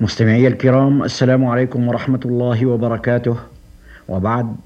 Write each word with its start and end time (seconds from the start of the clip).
مستمعي 0.00 0.46
الكرام 0.46 1.02
السلام 1.02 1.44
عليكم 1.44 1.88
ورحمة 1.88 2.20
الله 2.24 2.66
وبركاته. 2.66 3.36
وبعد 4.08 4.56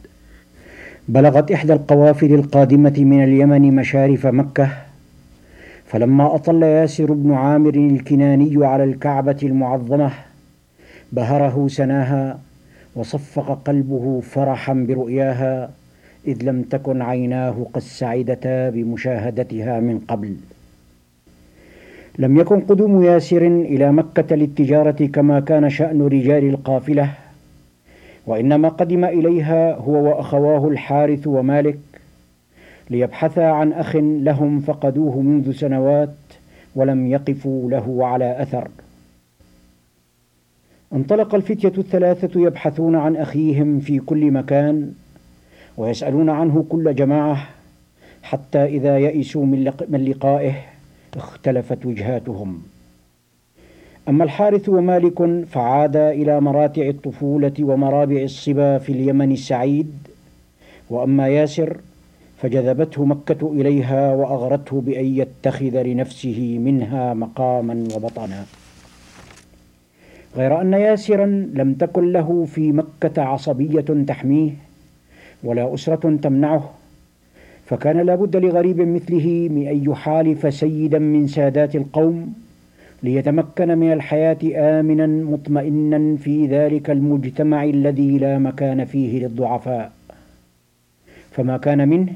بلغت 1.08 1.50
إحدى 1.50 1.72
القوافل 1.72 2.34
القادمة 2.34 2.95
من 2.99 3.25
اليمن 3.25 3.76
مشارف 3.76 4.26
مكة 4.26 4.68
فلما 5.86 6.34
أطل 6.34 6.62
ياسر 6.62 7.12
بن 7.12 7.33
عامر 7.33 7.75
الكناني 7.75 8.66
على 8.66 8.84
الكعبة 8.84 9.36
المعظمة 9.43 10.11
بهره 11.12 11.68
سناها 11.68 12.38
وصفق 12.96 13.62
قلبه 13.64 14.20
فرحا 14.20 14.74
برؤياها 14.88 15.70
إذ 16.27 16.43
لم 16.43 16.62
تكن 16.62 17.02
عيناه 17.02 17.66
قد 17.72 17.82
سعدتا 17.82 18.70
بمشاهدتها 18.70 19.80
من 19.80 19.98
قبل. 19.98 20.36
لم 22.18 22.38
يكن 22.38 22.60
قدوم 22.60 23.02
ياسر 23.02 23.46
إلى 23.46 23.92
مكة 23.92 24.36
للتجارة 24.36 25.06
كما 25.06 25.40
كان 25.40 25.70
شأن 25.70 26.02
رجال 26.02 26.48
القافلة 26.48 27.11
وإنما 28.26 28.68
قدم 28.68 29.04
إليها 29.04 29.74
هو 29.74 29.93
وأخواه 29.93 30.68
الحارث 30.68 31.26
ومالك 31.26 31.79
ليبحثا 32.91 33.41
عن 33.41 33.73
أخ 33.73 33.97
لهم 33.97 34.60
فقدوه 34.60 35.21
منذ 35.21 35.52
سنوات 35.52 36.15
ولم 36.77 37.07
يقفوا 37.07 37.71
له 37.71 38.07
على 38.07 38.43
أثر. 38.43 38.69
انطلق 40.93 41.35
الفتية 41.35 41.73
الثلاثة 41.79 42.41
يبحثون 42.41 42.96
عن 42.96 43.16
أخيهم 43.16 43.80
في 43.80 43.98
كل 43.98 44.30
مكان 44.30 44.93
ويسألون 45.77 46.30
عنه 46.30 46.65
كل 46.69 46.95
جماعة 46.95 47.48
حتى 48.23 48.65
إذا 48.65 48.98
يئسوا 48.98 49.46
من 49.88 50.05
لقائه. 50.09 50.76
اختلفت 51.16 51.87
وجهاتهم. 51.87 52.62
أما 54.09 54.24
الحارث 54.24 54.69
ومالك 54.69 55.45
فعادا 55.45 56.11
إلى 56.11 56.41
مراتع 56.41 56.88
الطفولة 56.88 57.52
ومرابع 57.61 58.23
الصبا 58.23 58.79
في 58.79 58.93
اليمن 58.93 59.32
السعيد 59.32 59.93
وأما 60.91 61.29
ياسر 61.29 61.76
فجذبته 62.43 63.04
مكة 63.04 63.52
إليها 63.52 64.14
وأغرته 64.14 64.80
بأن 64.80 65.04
يتخذ 65.04 65.82
لنفسه 65.82 66.58
منها 66.58 67.14
مقاما 67.14 67.84
وبطنا. 67.94 68.44
غير 70.36 70.60
أن 70.60 70.72
ياسرا 70.72 71.26
لم 71.54 71.74
تكن 71.74 72.12
له 72.12 72.44
في 72.44 72.72
مكة 72.72 73.22
عصبية 73.22 74.04
تحميه 74.06 74.50
ولا 75.44 75.74
أسرة 75.74 76.16
تمنعه 76.22 76.70
فكان 77.67 78.00
لابد 78.00 78.36
لغريب 78.36 78.81
مثله 78.81 79.48
من 79.50 79.67
أن 79.67 79.84
يحالف 79.91 80.55
سيدا 80.55 80.98
من 80.98 81.27
سادات 81.27 81.77
القوم 81.77 82.34
ليتمكن 83.03 83.78
من 83.78 83.92
الحياة 83.92 84.36
آمنا 84.55 85.06
مطمئنا 85.06 86.17
في 86.17 86.47
ذلك 86.47 86.91
المجتمع 86.91 87.64
الذي 87.64 88.19
لا 88.19 88.39
مكان 88.39 88.84
فيه 88.84 89.27
للضعفاء. 89.27 89.92
فما 91.31 91.56
كان 91.56 91.89
منه 91.89 92.12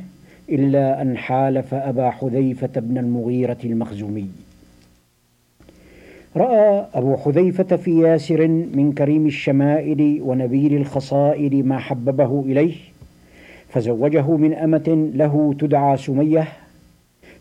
إلا 0.51 1.03
أن 1.03 1.17
حالف 1.17 1.75
أبا 1.75 2.11
حذيفة 2.11 2.81
بن 2.81 2.99
المغيرة 2.99 3.59
المخزومي. 3.65 4.29
رأى 6.37 6.87
أبو 6.95 7.17
حذيفة 7.17 7.77
في 7.77 8.01
ياسر 8.01 8.49
من 8.49 8.93
كريم 8.99 9.27
الشمائل 9.27 10.21
ونبيل 10.23 10.77
الخصائل 10.77 11.67
ما 11.67 11.79
حببه 11.79 12.41
إليه 12.47 12.75
فزوجه 13.71 14.37
من 14.37 14.55
أمة 14.55 15.11
له 15.15 15.55
تدعى 15.59 15.97
سمية 15.97 16.49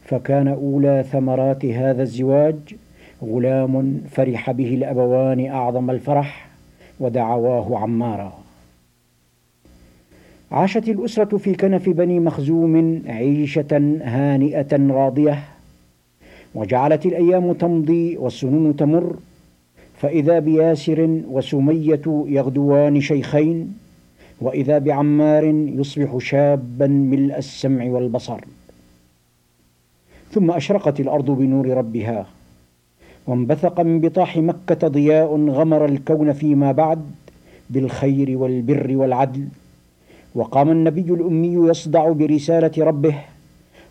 فكان 0.04 0.48
أولى 0.48 1.06
ثمرات 1.12 1.66
هذا 1.66 2.02
الزواج 2.04 2.56
غلام 3.24 4.02
فرح 4.12 4.52
به 4.52 4.74
الأبوان 4.74 5.46
أعظم 5.46 5.90
الفرح 5.92 6.50
ودعواه 7.00 7.80
عمارا. 7.80 8.34
عاشت 10.52 10.90
الأسرة 10.90 11.38
في 11.38 11.54
كنف 11.54 11.90
بني 11.90 12.20
مخزوم 12.20 13.02
عيشة 13.08 14.00
هانئة 14.04 14.94
راضية 14.94 15.40
وجعلت 16.56 17.06
الأيام 17.06 17.54
تمضي 17.54 18.18
والسنون 18.18 18.76
تمر 18.76 19.16
فإذا 19.98 20.40
بياسر 20.40 21.22
وسمية 21.28 22.02
يغدوان 22.28 23.02
شيخين 23.02 23.74
وإذا 24.42 24.78
بعمار 24.78 25.44
يصبح 25.46 26.18
شابا 26.18 26.88
ملء 26.88 27.38
السمع 27.38 27.86
والبصر. 27.86 28.40
ثم 30.32 30.52
أشرقت 30.52 31.00
الأرض 31.00 31.32
بنور 31.32 31.68
ربها 31.68 32.26
وانبثق 33.28 33.80
من 33.82 34.00
بطاح 34.00 34.38
مكة 34.38 34.88
ضياء 34.88 35.50
غمر 35.50 35.86
الكون 35.86 36.34
فيما 36.34 36.72
بعد 36.72 37.12
بالخير 37.70 38.38
والبر 38.38 38.98
والعدل. 38.98 39.48
وقام 40.36 40.70
النبي 40.70 41.14
الأمي 41.14 41.70
يصدع 41.70 42.12
برسالة 42.12 42.72
ربه 42.78 43.16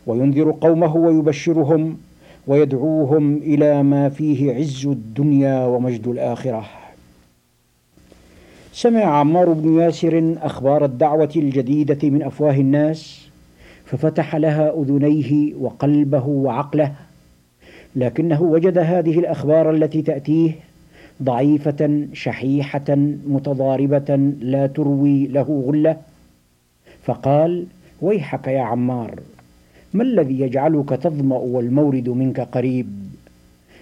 وينذر 0.06 0.50
قومه 0.60 0.97
ويبشرهم 0.97 1.98
ويدعوهم 2.47 3.36
إلى 3.36 3.82
ما 3.82 4.09
فيه 4.09 4.54
عز 4.54 4.86
الدنيا 4.86 5.66
ومجد 5.66 6.09
الآخرة. 6.09 6.65
سمع 8.78 9.05
عمار 9.05 9.53
بن 9.53 9.81
ياسر 9.81 10.34
أخبار 10.43 10.84
الدعوة 10.84 11.31
الجديدة 11.37 12.09
من 12.09 12.22
أفواه 12.22 12.55
الناس 12.55 13.28
ففتح 13.84 14.37
لها 14.37 14.83
أذنيه 14.83 15.55
وقلبه 15.55 16.27
وعقله 16.27 16.93
لكنه 17.97 18.43
وجد 18.43 18.78
هذه 18.78 19.19
الأخبار 19.19 19.71
التي 19.71 20.03
تأتيه 20.03 20.53
ضعيفة 21.22 22.06
شحيحة 22.12 22.94
متضاربة 23.27 24.16
لا 24.41 24.66
تروي 24.66 25.27
له 25.27 25.62
غلة. 25.66 25.97
فقال 27.03 27.66
ويحك 28.00 28.47
يا 28.47 28.62
عمار 28.62 29.21
ما 29.95 30.03
الذي 30.03 30.41
يجعلك 30.41 30.89
تظمأ 30.89 31.37
والمورد 31.37 32.09
منك 32.09 32.41
قريب؟ 32.41 32.89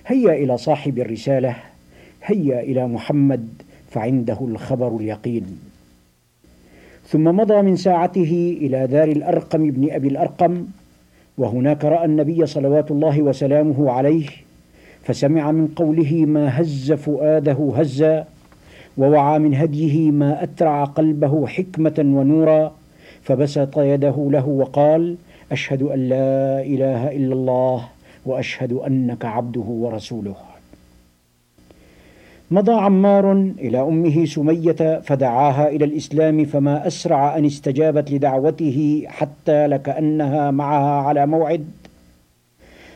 هيا 0.06 0.32
إلى 0.32 0.58
صاحب 0.58 0.98
الرسالة 0.98 1.56
هيا 2.22 2.60
إلى 2.60 2.86
محمد 2.88 3.65
فعنده 3.90 4.38
الخبر 4.40 4.96
اليقين. 4.96 5.58
ثم 7.08 7.24
مضى 7.24 7.62
من 7.62 7.76
ساعته 7.76 8.58
إلى 8.60 8.86
دار 8.86 9.08
الأرقم 9.08 9.70
بن 9.70 9.90
أبي 9.90 10.08
الأرقم 10.08 10.66
وهناك 11.38 11.84
رأى 11.84 12.04
النبي 12.04 12.46
صلوات 12.46 12.90
الله 12.90 13.22
وسلامه 13.22 13.90
عليه 13.90 14.26
فسمع 15.02 15.52
من 15.52 15.66
قوله 15.66 16.24
ما 16.26 16.60
هز 16.60 16.92
فؤاده 16.92 17.72
هزا 17.76 18.26
ووعى 18.98 19.38
من 19.38 19.54
هديه 19.54 20.10
ما 20.10 20.42
أترع 20.42 20.84
قلبه 20.84 21.46
حكمة 21.46 21.94
ونورا 21.98 22.72
فبسط 23.22 23.78
يده 23.78 24.28
له 24.30 24.48
وقال 24.48 25.16
أشهد 25.52 25.82
أن 25.82 26.08
لا 26.08 26.62
إله 26.62 27.16
إلا 27.16 27.34
الله 27.34 27.88
وأشهد 28.26 28.72
أنك 28.72 29.24
عبده 29.24 29.60
ورسوله. 29.60 30.36
مضى 32.50 32.72
عمار 32.72 33.32
إلى 33.58 33.80
أمه 33.80 34.24
سمية 34.24 35.00
فدعاها 35.00 35.68
إلى 35.68 35.84
الإسلام 35.84 36.44
فما 36.44 36.86
أسرع 36.86 37.38
أن 37.38 37.44
استجابت 37.44 38.10
لدعوته 38.12 39.04
حتى 39.06 39.66
لكأنها 39.66 40.50
معها 40.50 41.00
على 41.02 41.26
موعد. 41.26 41.64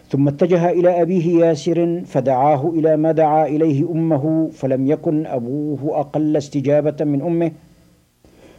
ثم 0.09 0.29
اتجه 0.29 0.71
إلى 0.71 1.03
أبيه 1.03 1.45
ياسر 1.45 2.03
فدعاه 2.07 2.73
إلى 2.75 2.97
ما 2.97 3.13
دعا 3.13 3.47
إليه 3.47 3.91
أمه 3.91 4.49
فلم 4.53 4.87
يكن 4.87 5.27
أبوه 5.27 6.01
أقل 6.01 6.37
استجابة 6.37 7.05
من 7.05 7.23
أمه. 7.23 7.51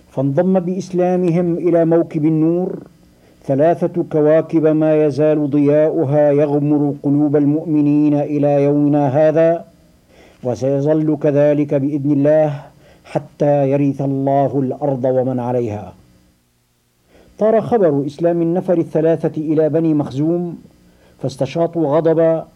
فانضم 0.09 0.59
بإسلامهم 0.59 1.57
إلى 1.57 1.85
موكب 1.85 2.25
النور. 2.25 2.83
ثلاثة 3.43 4.03
كواكب 4.11 4.67
ما 4.67 5.05
يزال 5.05 5.49
ضياؤها 5.49 6.31
يغمر 6.31 6.93
قلوب 7.03 7.35
المؤمنين 7.35 8.13
إلى 8.13 8.63
يومنا 8.63 9.07
هذا. 9.07 9.70
وسيظل 10.43 11.17
كذلك 11.23 11.73
بإذن 11.73 12.11
الله 12.11 12.61
حتى 13.05 13.69
يرث 13.71 14.01
الله 14.01 14.59
الأرض 14.59 15.05
ومن 15.05 15.39
عليها. 15.39 15.93
طار 17.39 17.61
خبر 17.61 18.05
إسلام 18.05 18.41
النفر 18.41 18.77
الثلاثة 18.77 19.41
إلى 19.41 19.69
بني 19.69 19.93
مخزوم 19.93 20.57
فاستشاطوا 21.21 21.97
غضبا 21.97 22.47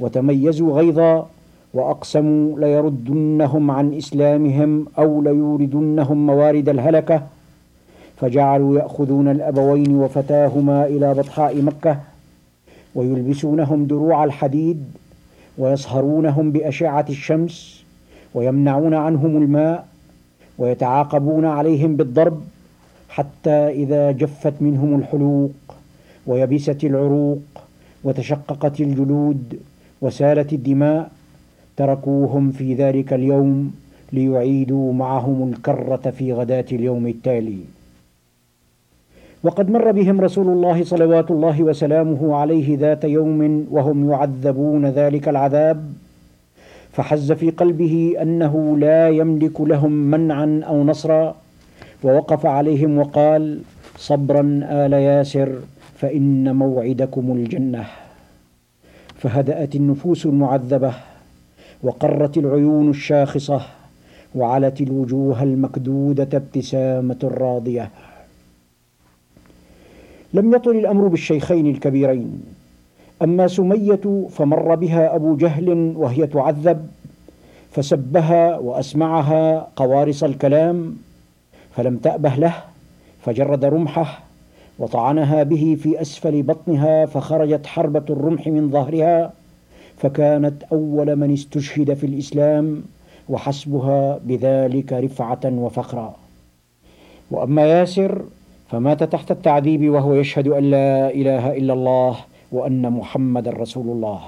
وتميزوا 0.00 0.72
غيظا 0.72 1.26
وأقسموا 1.74 2.60
ليردنهم 2.60 3.70
عن 3.70 3.94
إسلامهم 3.94 4.86
أو 4.98 5.22
ليوردنهم 5.22 6.26
موارد 6.26 6.68
الهلكة 6.68 7.22
فجعلوا 8.16 8.78
يأخذون 8.78 9.28
الأبوين 9.28 9.96
وفتاهما 9.96 10.86
إلى 10.86 11.14
بطحاء 11.14 11.62
مكة 11.62 11.98
ويلبسونهم 12.94 13.86
دروع 13.86 14.24
الحديد 14.24 14.84
ويصهرونهم 15.58 16.52
بأشعة 16.52 17.06
الشمس 17.08 17.84
ويمنعون 18.34 18.94
عنهم 18.94 19.36
الماء 19.42 19.86
ويتعاقبون 20.58 21.44
عليهم 21.44 21.96
بالضرب 21.96 22.40
حتى 23.08 23.68
إذا 23.68 24.10
جفت 24.12 24.54
منهم 24.60 24.98
الحلوق 24.98 25.52
ويبست 26.26 26.84
العروق 26.84 27.42
وتشققت 28.04 28.80
الجلود 28.80 29.60
وسالت 30.00 30.52
الدماء 30.52 31.10
تركوهم 31.76 32.50
في 32.50 32.74
ذلك 32.74 33.12
اليوم 33.12 33.74
ليعيدوا 34.12 34.92
معهم 34.92 35.48
الكرة 35.52 36.10
في 36.10 36.32
غداة 36.32 36.64
اليوم 36.72 37.06
التالي. 37.06 37.58
وقد 39.42 39.70
مر 39.70 39.92
بهم 39.92 40.20
رسول 40.20 40.48
الله 40.48 40.84
صلوات 40.84 41.30
الله 41.30 41.62
وسلامه 41.62 42.36
عليه 42.36 42.78
ذات 42.78 43.04
يوم 43.04 43.66
وهم 43.70 44.10
يعذبون 44.10 44.86
ذلك 44.86 45.28
العذاب 45.28 45.92
فحز 46.92 47.32
في 47.32 47.50
قلبه 47.50 48.14
أنه 48.22 48.78
لا 48.78 49.08
يملك 49.08 49.60
لهم 49.60 49.92
منعا 49.92 50.60
أو 50.66 50.84
نصرا 50.84 51.34
ووقف 52.04 52.46
عليهم 52.46 52.98
وقال 52.98 53.60
صبرا 53.96 54.60
آل 54.62 54.92
ياسر 54.92 55.52
فإن 55.94 56.56
موعدكم 56.56 57.32
الجنة. 57.32 57.86
فهدأت 59.14 59.74
النفوس 59.74 60.26
المعذبة 60.26 60.92
وقرت 61.82 62.36
العيون 62.38 62.90
الشاخصة 62.90 63.60
وعلت 64.34 64.80
الوجوه 64.80 65.42
المكدودة 65.42 66.28
ابتسامة 66.38 67.30
راضية. 67.40 67.90
لم 70.34 70.54
يطل 70.54 70.70
الأمر 70.70 71.08
بالشيخين 71.08 71.66
الكبيرين. 71.66 72.42
أما 73.22 73.46
سمية 73.46 74.26
فمر 74.30 74.74
بها 74.74 75.14
أبو 75.14 75.36
جهل 75.36 75.92
وهي 75.96 76.26
تعذب 76.26 76.86
فسبها 77.70 78.58
وأسمعها 78.58 79.68
قوارص 79.76 80.24
الكلام 80.24 80.96
فلم 81.76 81.96
تأبه 81.96 82.34
له 82.34 82.54
فجرد 83.20 83.64
رمحه 83.64 84.20
وطعنها 84.78 85.42
به 85.42 85.76
في 85.82 86.00
أسفل 86.00 86.42
بطنها 86.42 87.06
فخرجت 87.06 87.66
حربة 87.66 88.04
الرمح 88.10 88.46
من 88.46 88.70
ظهرها 88.70 89.32
فكانت 89.96 90.62
أول 90.72 91.16
من 91.16 91.32
استشهد 91.32 91.94
في 91.94 92.06
الإسلام 92.06 92.82
وحسبها 93.28 94.20
بذلك 94.24 94.92
رفعة 94.92 95.40
وفخرا. 95.44 96.14
وأما 97.30 97.62
ياسر 97.62 98.22
فمات 98.68 99.02
تحت 99.02 99.30
التعذيب 99.30 99.90
وهو 99.90 100.14
يشهد 100.14 100.48
أن 100.48 100.70
لا 100.70 101.10
إله 101.10 101.56
إلا 101.56 101.72
الله 101.72 102.16
وأن 102.52 102.92
محمدا 102.92 103.50
رسول 103.50 103.86
الله. 103.88 104.20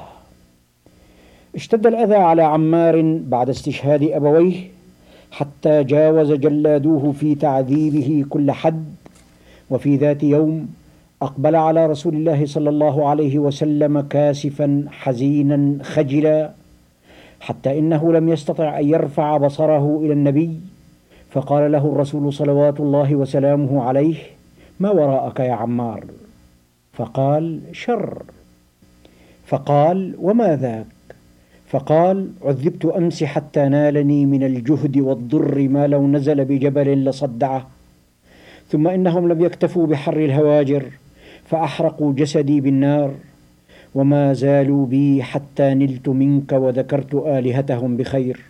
اشتد 1.55 1.87
الأذى 1.87 2.15
على 2.15 2.43
عمار 2.43 3.03
بعد 3.27 3.49
استشهاد 3.49 4.03
أبويه 4.03 4.57
حتى 5.31 5.85
جاوز 5.85 6.33
جلادوه 6.33 7.13
في 7.13 7.35
تعذيبه 7.35 8.25
كل 8.29 8.53
حد 8.53 8.85
وفي 9.71 9.97
ذات 9.97 10.23
يوم 10.23 10.69
أقبل 11.23 11.57
على 11.57 11.87
رسول 11.87 12.15
الله 12.15 12.47
صلى 12.47 12.71
الله 12.71 13.09
عليه 13.09 13.39
وسلم 13.39 14.01
كاسفا 14.01 14.85
حزينا 14.91 15.79
خجلا 15.83 16.51
حتى 17.41 17.79
إنه 17.79 18.13
لم 18.13 18.29
يستطع 18.29 18.79
أن 18.79 18.89
يرفع 18.89 19.37
بصره 19.37 20.01
إلى 20.03 20.13
النبي. 20.13 20.61
فقال 21.31 21.73
له 21.73 21.93
الرسول 21.93 22.32
صلوات 22.32 22.81
الله 22.81 23.15
وسلامه 23.15 23.82
عليه 23.82 24.17
ما 24.81 24.91
وراءك 24.91 25.41
يا 25.41 25.53
عمار؟ 25.53 26.05
فقال 26.93 27.61
شر. 27.73 28.23
فقال 29.47 30.15
وما 30.19 30.56
ذاك؟ 30.56 30.87
فقال 31.67 32.31
عذبت 32.44 32.85
أمس 32.85 33.25
حتى 33.25 33.69
نالني 33.69 34.27
من 34.27 34.43
الجهد 34.43 34.99
والضر 34.99 35.69
ما 35.69 35.87
لو 35.87 36.06
نزل 36.06 36.44
بجبل 36.44 37.05
لصدعه 37.05 37.67
ثم 38.69 38.88
إنهم 38.88 39.29
لم 39.29 39.44
يكتفوا 39.44 39.87
بحر 39.87 40.17
الهواجر 40.17 40.85
فأحرقوا 41.44 42.12
جسدي 42.12 42.61
بالنار 42.61 43.15
وما 43.94 44.33
زالوا 44.33 44.87
بي 44.87 45.23
حتى 45.23 45.75
نلت 45.75 46.09
منك 46.09 46.53
وذكرت 46.53 47.15
آلهتهم 47.15 47.97
بخير. 47.97 48.41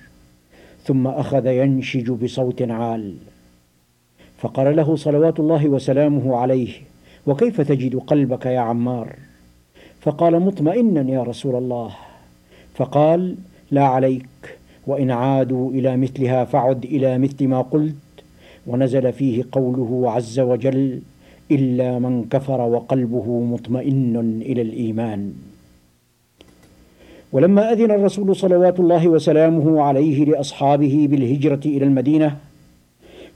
ثم 0.84 1.06
أخذ 1.06 1.46
ينشج 1.46 2.10
بصوت 2.10 2.62
عال. 2.62 3.14
فقال 4.38 4.76
له 4.76 4.96
صلوات 4.96 5.40
الله 5.40 5.68
وسلامه 5.68 6.36
عليه 6.36 6.72
وكيف 7.26 7.60
تجد 7.60 7.96
قلبك 7.96 8.46
يا 8.46 8.60
عمار؟ 8.60 9.16
فقال 10.00 10.40
مطمئنا 10.40 11.10
يا 11.12 11.22
رسول 11.22 11.56
الله. 11.56 11.90
فقال 12.74 13.36
لا 13.70 13.84
عليك 13.84 14.58
وإن 14.86 15.10
عادوا 15.10 15.70
إلى 15.70 15.96
مثلها 15.96 16.44
فعد 16.44 16.84
إلى 16.84 17.18
مثل 17.18 17.48
ما 17.48 17.60
قلت 17.60 17.94
ونزل 18.66 19.12
فيه 19.12 19.44
قوله 19.52 20.10
عز 20.10 20.40
وجل 20.40 21.02
إلا 21.50 21.98
من 21.98 22.24
كفر 22.24 22.60
وقلبه 22.60 23.40
مطمئن 23.40 24.16
إلى 24.42 24.62
الإيمان. 24.62 25.32
ولما 27.32 27.72
أذن 27.72 27.90
الرسول 27.90 28.36
صلوات 28.36 28.80
الله 28.80 29.08
وسلامه 29.08 29.82
عليه 29.82 30.24
لأصحابه 30.24 31.08
بالهجرة 31.10 31.60
إلى 31.64 31.84
المدينة 31.84 32.36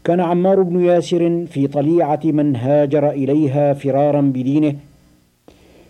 كان 0.04 0.20
عمار 0.20 0.62
بن 0.62 0.84
ياسر 0.84 1.46
في 1.46 1.66
طليعة 1.66 2.20
من 2.24 2.56
هاجر 2.56 3.10
إليها 3.10 3.74
فرارا 3.74 4.20
بدينه 4.20 4.74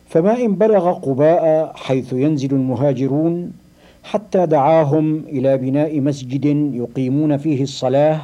فما 0.08 0.44
إن 0.44 0.54
بلغ 0.54 0.92
قباء 0.92 1.72
حيث 1.74 2.12
ينزل 2.12 2.52
المهاجرون 2.52 3.52
حتى 4.04 4.46
دعاهم 4.46 5.24
إلى 5.28 5.56
بناء 5.58 6.00
مسجد 6.00 6.44
يقيمون 6.74 7.36
فيه 7.36 7.62
الصلاة 7.62 8.20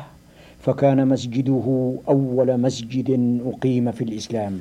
فكان 0.60 1.08
مسجده 1.08 1.94
أول 2.08 2.60
مسجد 2.60 3.40
أقيم 3.46 3.92
في 3.92 4.04
الإسلام. 4.04 4.58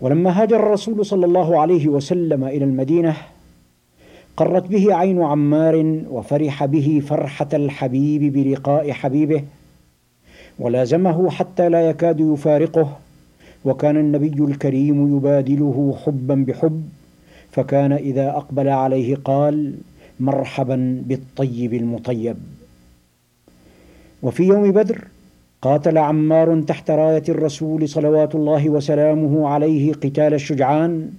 ولما 0.00 0.42
هاجر 0.42 0.56
الرسول 0.56 1.06
صلى 1.06 1.26
الله 1.26 1.60
عليه 1.60 1.88
وسلم 1.88 2.44
إلى 2.44 2.64
المدينة 2.64 3.16
قرت 4.36 4.66
به 4.66 4.94
عين 4.94 5.22
عمار 5.22 6.02
وفرح 6.10 6.64
به 6.64 7.02
فرحة 7.06 7.48
الحبيب 7.52 8.32
بلقاء 8.32 8.92
حبيبه 8.92 9.44
ولازمه 10.58 11.30
حتى 11.30 11.68
لا 11.68 11.90
يكاد 11.90 12.20
يفارقه 12.20 12.96
وكان 13.64 13.96
النبي 13.96 14.44
الكريم 14.44 15.16
يبادله 15.16 15.98
حبا 16.04 16.34
بحب 16.34 16.82
فكان 17.50 17.92
إذا 17.92 18.28
أقبل 18.28 18.68
عليه 18.68 19.16
قال 19.16 19.74
مرحبا 20.20 21.02
بالطيب 21.06 21.74
المطيب. 21.74 22.36
وفي 24.22 24.42
يوم 24.42 24.72
بدر 24.72 25.04
قاتل 25.62 25.98
عمار 25.98 26.60
تحت 26.60 26.90
راية 26.90 27.22
الرسول 27.28 27.88
صلوات 27.88 28.34
الله 28.34 28.68
وسلامه 28.68 29.48
عليه 29.48 29.92
قتال 29.92 30.34
الشجعان 30.34 31.10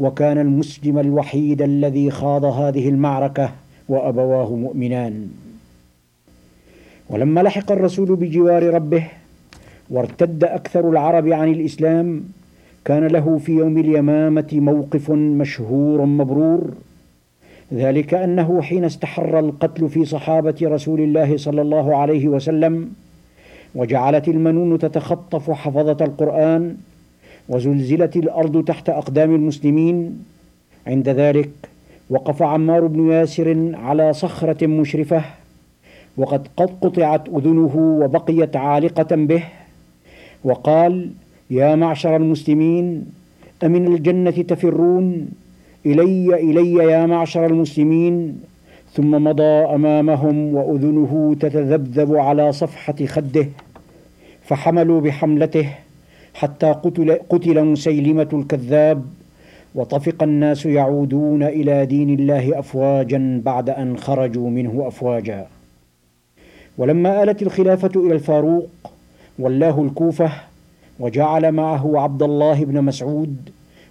وكان 0.00 0.38
المسلم 0.38 0.98
الوحيد 0.98 1.62
الذي 1.62 2.10
خاض 2.10 2.44
هذه 2.44 2.88
المعركة 2.88 3.50
وأبواه 3.88 4.54
مؤمنان. 4.54 5.28
ولما 7.10 7.40
لحق 7.40 7.72
الرسول 7.72 8.16
بجوار 8.16 8.74
ربه 8.74 9.06
وارتد 9.90 10.44
أكثر 10.44 10.90
العرب 10.90 11.28
عن 11.28 11.48
الإسلام 11.52 12.24
كان 12.84 13.06
له 13.06 13.38
في 13.38 13.52
يوم 13.52 13.78
اليمامة 13.78 14.48
موقف 14.52 15.10
مشهور 15.10 16.04
مبرور 16.04 16.70
ذلك 17.74 18.14
أنه 18.14 18.62
حين 18.62 18.84
استحر 18.84 19.38
القتل 19.38 19.88
في 19.88 20.04
صحابة 20.04 20.54
رسول 20.62 21.00
الله 21.00 21.36
صلى 21.36 21.62
الله 21.62 21.96
عليه 21.96 22.28
وسلم 22.28 22.90
وجعلت 23.74 24.28
المنون 24.28 24.78
تتخطف 24.78 25.50
حفظة 25.50 26.04
القرآن 26.04 26.76
وزلزلت 27.48 28.16
الأرض 28.16 28.64
تحت 28.64 28.88
أقدام 28.88 29.34
المسلمين. 29.34 30.24
عند 30.86 31.08
ذلك 31.08 31.50
وقف 32.10 32.42
عمار 32.42 32.86
بن 32.86 33.10
ياسر 33.10 33.70
على 33.74 34.12
صخرة 34.12 34.66
مشرفة 34.66 35.24
وقد 36.16 36.48
قد 36.56 36.70
قطعت 36.80 37.28
أذنه 37.28 37.76
وبقيت 37.76 38.56
عالقة 38.56 39.16
به 39.16 39.42
وقال 40.44 41.10
يا 41.50 41.74
معشر 41.74 42.16
المسلمين 42.16 43.06
أمن 43.64 43.86
الجنة 43.86 44.30
تفرون؟ 44.30 45.28
إلي 45.86 46.34
إلي 46.34 46.74
يا 46.74 47.06
معشر 47.06 47.46
المسلمين. 47.46 48.40
ثم 48.92 49.10
مضى 49.24 49.42
أمامهم 49.74 50.54
وأذنه 50.54 51.36
تتذبذب 51.40 52.16
على 52.16 52.52
صفحة 52.52 53.06
خده 53.06 53.46
فحملوا 54.42 55.00
بحملته 55.00 55.68
حتى 56.38 56.66
قتل, 56.72 57.18
قتل 57.30 57.64
مسيلمة 57.64 58.28
الكذاب. 58.32 59.04
وطفق 59.74 60.22
الناس 60.22 60.66
يعودون 60.66 61.42
إلى 61.42 61.86
دين 61.86 62.10
الله 62.18 62.58
افواجا 62.58 63.42
بعد 63.44 63.70
أن 63.70 63.96
خرجوا 63.96 64.50
منه 64.50 64.88
افواجا. 64.88 65.46
ولما 66.78 67.22
آلت 67.22 67.42
الخلافة 67.42 67.90
إلى 67.96 68.14
الفاروق 68.14 68.68
ولاه 69.38 69.82
الكوفة 69.82 70.30
وجعل 71.00 71.52
معه 71.52 72.00
عبد 72.00 72.22
الله 72.22 72.64
بن 72.64 72.84
مسعود 72.84 73.36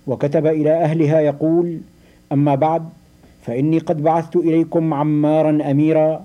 وكتب 0.08 0.46
إلى 0.48 0.74
أهلها 0.74 1.20
يقول 1.20 1.77
أما 2.32 2.56
بعد 2.56 2.84
فإني 3.42 3.80
قد 3.80 4.04
بعثت 4.04 4.36
إليكم 4.36 4.94
عمارا 4.94 5.72
أميرا 5.72 6.24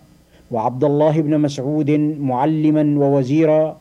وعبد 0.50 0.84
الله 0.84 1.20
بن 1.20 1.38
مسعود 1.38 1.90
معلما 2.20 2.98
ووزيرا 3.06 3.76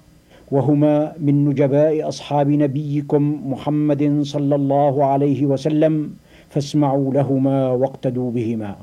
وهما 0.51 1.13
من 1.19 1.45
نجباء 1.45 2.07
أصحاب 2.07 2.49
نبيكم 2.49 3.51
محمد 3.51 4.21
صلى 4.21 4.55
الله 4.55 5.05
عليه 5.05 5.45
وسلم 5.45 6.13
فاسمعوا 6.49 7.13
لهما 7.13 7.69
واقتدوا 7.71 8.31
بهما. 8.31 8.75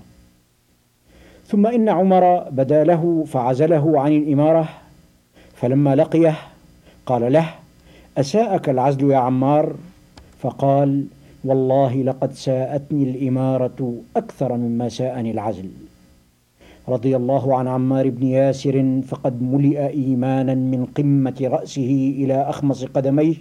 ثم 1.46 1.66
إن 1.66 1.88
عمر 1.88 2.48
بدا 2.50 2.84
له 2.84 3.24
فعزله 3.26 4.00
عن 4.00 4.12
الإمارة 4.12 4.68
فلما 5.54 5.94
لقيه 5.94 6.36
قال 7.06 7.32
له 7.32 7.48
أساءك 8.18 8.68
العزل 8.68 9.10
يا 9.10 9.16
عمار؟ 9.16 9.74
فقال 10.38 11.04
والله 11.44 12.02
لقد 12.02 12.32
ساءتني 12.32 13.02
الإمارة 13.02 13.94
أكثر 14.16 14.56
مما 14.56 14.88
ساءني 14.88 15.30
العزل. 15.30 15.70
رضي 16.88 17.16
الله 17.16 17.58
عن 17.58 17.66
عمار 17.68 18.08
بن 18.10 18.26
ياسر 18.26 19.00
فقد 19.08 19.42
ملئ 19.42 19.86
إيمانا 19.88 20.54
من 20.54 20.84
قمة 20.96 21.36
رأسه 21.42 22.14
إلى 22.16 22.34
أخمص 22.34 22.84
قدميه 22.84 23.34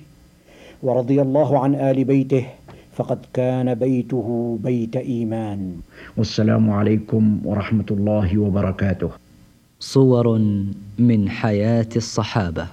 ورضي 0.83 1.21
الله 1.21 1.59
عن 1.59 1.75
آل 1.75 2.03
بيته 2.03 2.45
فقد 2.91 3.19
كان 3.33 3.75
بيته 3.75 4.59
بيت 4.63 4.95
إيمان. 4.95 5.75
والسلام 6.17 6.69
عليكم 6.69 7.39
ورحمة 7.45 7.85
الله 7.91 8.37
وبركاته. 8.37 9.09
صور 9.79 10.41
من 10.99 11.29
حياة 11.29 11.89
الصحابة. 11.95 12.67